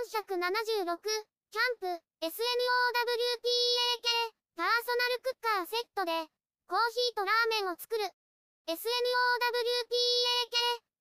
[0.00, 1.86] 476、キャンプ、
[2.24, 2.32] SNOWPAK、
[4.56, 6.24] パーソナルクッカーセットで、
[6.64, 8.04] コーヒーとラーメンを作る。
[8.64, 8.80] SNOWPAK、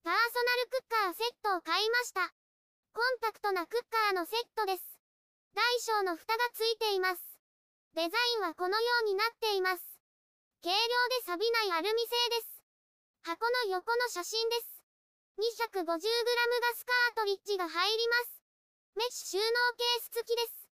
[0.04, 2.28] パーソナルクッカーセットを買いました。
[2.92, 4.84] コンパクトなクッカーのセットです。
[5.56, 7.24] 大小の蓋がついています。
[7.96, 9.84] デザインはこのようになっています。
[10.62, 12.60] 軽量で錆びないアルミ製です。
[13.24, 14.84] 箱の横の写真です。
[15.40, 15.96] 250g ガ
[16.76, 18.39] スカートリッジが入ります。
[18.96, 19.44] メッシュ収納
[19.78, 20.70] ケース付きです。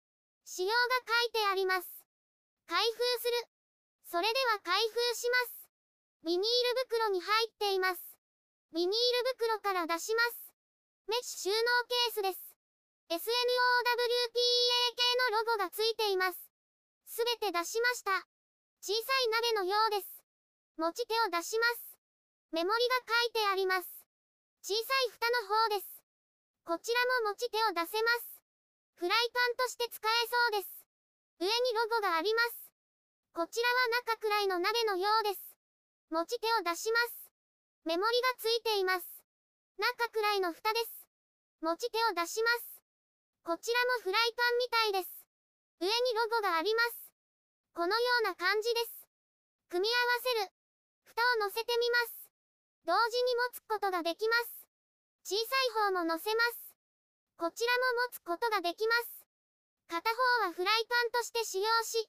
[0.45, 0.75] 仕様が
[1.07, 1.89] 書いてあります。
[2.67, 3.47] 開封する。
[4.11, 5.71] それでは開封します。
[6.25, 6.47] ビニール
[6.91, 8.03] 袋に入っています。
[8.75, 10.53] ビニール袋から出します。
[11.07, 12.51] メッシュ収納ケースです。
[13.11, 13.19] SNOWPAK
[15.31, 16.39] のロゴがついています。
[17.07, 18.27] すべて出しました。
[18.83, 20.23] 小さい鍋のようです。
[20.77, 21.97] 持ち手を出します。
[22.53, 23.89] メモリが書いてあります。
[24.63, 26.00] 小さい蓋の方です。
[26.71, 28.39] こちらも持ち手を出せます。
[28.95, 30.15] フライパンとして使え
[30.55, 30.87] そうです。
[31.43, 32.71] 上にロゴがあります。
[33.35, 33.75] こちらは
[34.07, 35.43] 中くらいの鍋のようです。
[36.15, 37.27] 持ち手を出します。
[37.83, 39.03] メモリがついています。
[39.83, 41.11] 中くらいの蓋です。
[41.59, 42.79] 持ち手を出します。
[43.43, 45.27] こちらもフライパンみたいです。
[45.83, 47.11] 上にロゴがあります。
[47.75, 49.11] このような感じです。
[49.75, 50.55] 組み合わせる。
[51.03, 52.31] 蓋を乗せてみます。
[52.87, 54.60] 同時に持つことができます。
[55.25, 56.75] 小さい方も乗せます。
[57.37, 59.27] こちらも持つことができます。
[59.89, 62.09] 片方はフライパンとして使用し、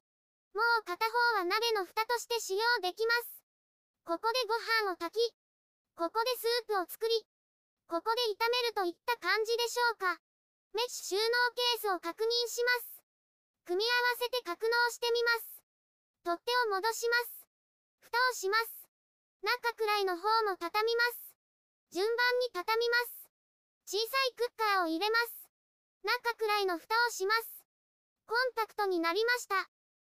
[0.53, 3.43] もう片方は鍋の蓋として使用できます。
[4.03, 4.55] ここでご
[4.87, 5.33] 飯を炊き、
[5.95, 7.25] ここでスープを作り、
[7.87, 10.19] ここで炒めるといった感じでしょうか。
[10.73, 13.03] メッシュ収納ケースを確認します。
[13.65, 15.63] 組み合わせて格納してみます。
[16.23, 17.47] 取っ手を戻します。
[17.99, 18.87] 蓋をします。
[19.43, 21.30] 中くらいの方も畳みます。
[21.91, 23.27] 順番に畳みます。
[23.85, 25.51] 小さいクッカーを入れます。
[26.03, 27.65] 中くらいの蓋をします。
[28.25, 29.67] コンパクトになりました。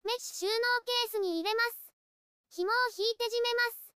[0.05, 0.53] メッシュ収納
[0.85, 1.89] ケースに入れます。
[2.53, 3.93] 紐を引いて締めます。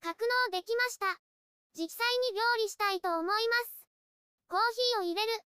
[0.00, 1.18] 格納できました。
[1.74, 3.86] 実際に料理したいと思います。
[4.46, 5.42] コーヒーを入れる。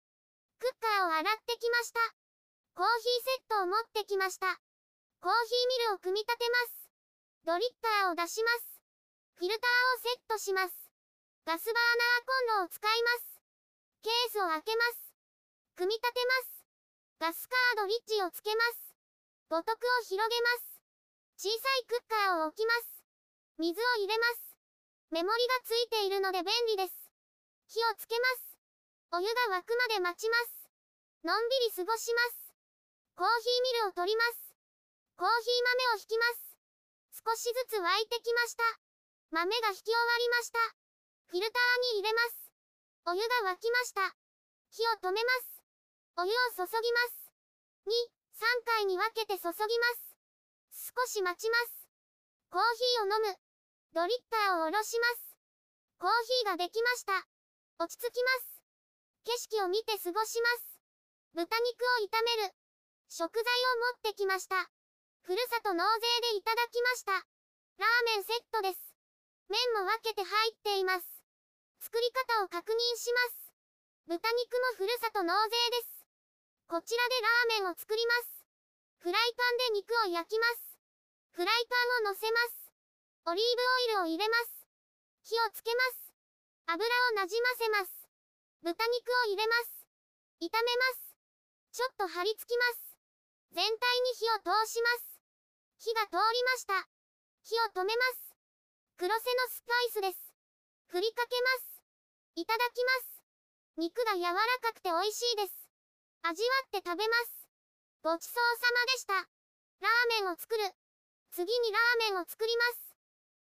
[0.60, 2.00] クッカーを洗ってきました。
[2.76, 4.60] コーヒーセットを持ってきました。
[5.20, 6.90] コーヒーミルを組み立てます。
[7.46, 8.82] ドリッパーを出します。
[9.36, 10.81] フィルターをセットします。
[11.42, 13.42] ガスバーナーコンロを使います。
[14.02, 15.10] ケースを開けます。
[15.74, 16.62] 組み立てます。
[17.18, 18.94] ガスカードリッジをつけます。
[19.50, 20.78] 母徳を広げます。
[21.42, 23.02] 小さいクッカーを置きます。
[23.58, 24.54] 水を入れます。
[25.10, 26.94] メモリがついているので便利です。
[27.66, 28.54] 火をつけます。
[29.10, 30.70] お湯が沸くまで待ちます。
[31.26, 32.54] のんびり過ごします。
[33.18, 34.54] コーヒーミルを取ります。
[35.18, 36.54] コーヒー豆を引きます。
[37.18, 38.62] 少しずつ沸いてきました。
[39.34, 40.81] 豆が引き終わりました。
[41.32, 42.52] フィルターに入れます。
[43.08, 44.04] お湯が沸きました。
[44.68, 45.64] 火を止めます。
[46.20, 47.32] お湯を注ぎます。
[47.88, 47.96] 2、
[48.36, 49.56] 3回に分けて注ぎま
[49.96, 50.92] す。
[50.92, 51.88] 少し待ちます。
[52.52, 53.40] コーヒーを飲む。
[53.96, 55.32] ドリッパーを下ろします。
[55.96, 56.10] コー
[56.44, 57.24] ヒーができました。
[57.80, 58.60] 落ち着きます。
[59.24, 60.76] 景色を見て過ごします。
[61.32, 62.52] 豚肉を炒める。
[63.08, 64.68] 食材を持ってきました。
[65.24, 67.12] ふるさと納税でいただきました。
[67.12, 68.92] ラーメンセットです。
[69.48, 71.11] 麺も分けて入っています。
[71.82, 73.50] 作り方を確認します。
[74.06, 76.06] 豚肉もふるさと納税です。
[76.70, 77.20] こちらで
[77.58, 78.46] ラーメンを作ります。
[79.02, 80.78] フライパンで肉を焼きます。
[81.34, 82.70] フライパンを乗せます。
[83.26, 83.56] オリー
[83.90, 84.62] ブオイルを入れます。
[85.26, 86.14] 火をつけます。
[86.70, 87.90] 油をなじませます。
[88.62, 89.82] 豚肉を入れます。
[90.38, 91.18] 炒めます。
[91.74, 92.94] ちょっと張り付きます。
[93.50, 95.18] 全体に火を通します。
[95.82, 96.86] 火が通りました。
[97.42, 98.38] 火を止めます。
[98.96, 100.32] 黒瀬のスパイスです。
[100.86, 101.71] 振りかけます。
[102.34, 103.22] いただきます。
[103.76, 105.68] 肉が柔らかくて美味しいです。
[106.22, 107.48] 味わって食べます。
[108.02, 109.14] ごちそうさまでした。
[109.14, 110.64] ラーメンを作る。
[111.30, 112.96] 次にラーメンを作ります。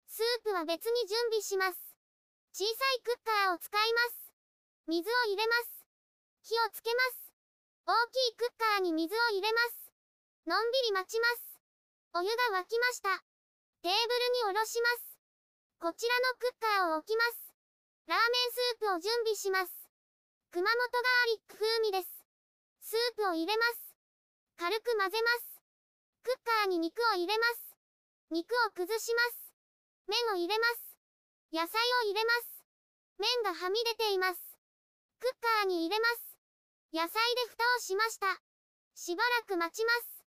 [0.07, 1.79] スープは別に準備します。
[2.53, 4.33] 小さいクッカーを使います。
[4.87, 5.85] 水を入れます。
[6.43, 7.33] 火をつけます。
[7.85, 9.93] 大きいクッカーに水を入れます。
[10.47, 11.61] のんびり待ちます。
[12.15, 13.11] お湯が沸きました。
[13.83, 15.19] テーブルにおろします。
[15.79, 17.48] こちらのクッカーを置きます。
[18.09, 19.69] ラーメンスープを準備します。
[20.49, 22.09] 熊本ガーリック風味です。
[22.81, 23.93] スープを入れます。
[24.57, 25.61] 軽く混ぜます。
[26.25, 27.77] クッカーに肉を入れます。
[28.33, 29.53] 肉を崩します。
[30.09, 30.97] 麺を入れます。
[31.53, 32.65] 野菜を入れます。
[33.21, 34.41] 麺がはみ出ています。
[35.21, 36.41] クッカーに入れます。
[36.97, 38.41] 野菜で蓋をしました。
[38.97, 40.25] しばらく待ちます。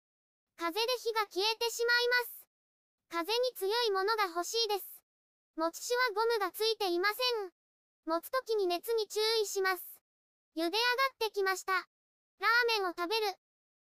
[0.60, 2.44] 風で火が消えてしまいます。
[3.08, 5.00] 風に強いものが欲しいです。
[5.56, 7.16] 持ち手はゴムがついていませ
[7.48, 7.59] ん。
[8.06, 9.84] 持つ時に熱に注意します。
[10.56, 10.78] 茹で上が
[11.16, 11.74] ってきました。
[11.74, 13.28] ラーメンを食べる。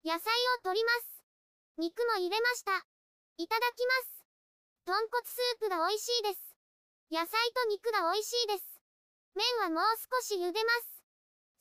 [0.04, 1.24] 野菜を取ります。
[1.78, 2.86] 肉も入れました。
[3.38, 4.26] いただきます。
[4.86, 6.56] 豚骨スープが美味しいです。
[7.12, 8.82] 野菜と肉が美味しいです。
[9.36, 11.04] 麺はもう少し茹でます。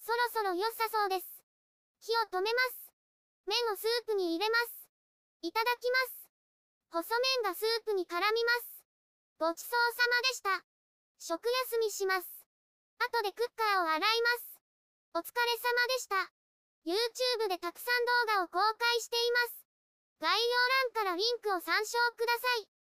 [0.03, 1.27] そろそろ良さそうです。
[2.01, 2.93] 火を止めます。
[3.47, 4.89] 麺をスープに入れます。
[5.43, 6.31] いただきます。
[6.91, 7.07] 細
[7.43, 8.85] 麺がスープに絡みます。
[9.39, 10.65] ごちそうさまでした。
[11.19, 12.40] 食休みします。
[13.01, 14.61] 後でクッカーを洗います。
[15.15, 16.31] お疲れ様でした。
[16.85, 19.65] YouTube でたくさん動画を公開しています。
[20.21, 20.39] 概要
[20.93, 22.80] 欄からリンクを参照ください。